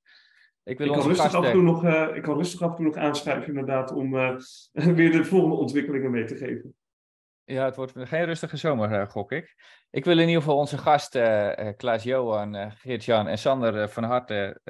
[0.66, 2.86] Ik, wil ik, kan rustig af en toe nog, ik kan rustig af en toe
[2.86, 4.12] nog aanschuiven inderdaad om
[5.00, 6.76] weer de volgende ontwikkelingen mee te geven.
[7.44, 9.56] Ja, het wordt geen rustige zomer, gok ik.
[9.90, 14.62] Ik wil in ieder geval onze gasten Klaas-Johan, Geert-Jan en Sander van harte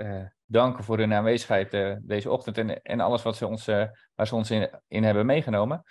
[0.46, 3.66] danken voor hun aanwezigheid deze ochtend en, en alles wat ze ons,
[4.16, 5.84] waar ze ons in, in, hebben meegenomen.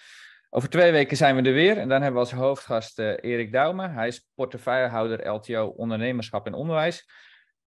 [0.51, 3.89] Over twee weken zijn we er weer en dan hebben we als hoofdgast Erik Douwme.
[3.89, 7.05] Hij is portefeuillehouder LTO Ondernemerschap en Onderwijs.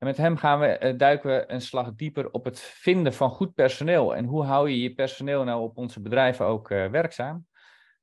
[0.00, 3.30] En met hem gaan we, eh, duiken we een slag dieper op het vinden van
[3.30, 4.16] goed personeel.
[4.16, 7.46] En hoe hou je je personeel nou op onze bedrijven ook eh, werkzaam?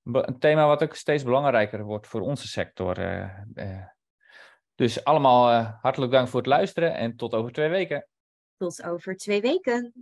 [0.03, 2.99] Een thema wat ook steeds belangrijker wordt voor onze sector.
[2.99, 3.83] Eh,
[4.75, 8.07] dus allemaal hartelijk dank voor het luisteren en tot over twee weken.
[8.57, 9.93] Tot over twee weken.